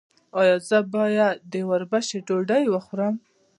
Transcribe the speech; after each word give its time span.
ایا 0.39 0.55
زه 0.67 0.77
باید 0.93 1.35
د 1.51 1.55
وربشو 1.69 2.17
ډوډۍ 2.27 2.63
وخورم؟ 2.69 3.15